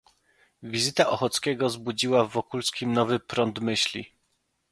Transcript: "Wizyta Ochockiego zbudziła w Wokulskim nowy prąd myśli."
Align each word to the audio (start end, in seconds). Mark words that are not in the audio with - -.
"Wizyta 0.63 1.09
Ochockiego 1.09 1.69
zbudziła 1.69 2.25
w 2.25 2.29
Wokulskim 2.31 2.93
nowy 2.93 3.19
prąd 3.19 3.59
myśli." 3.59 4.11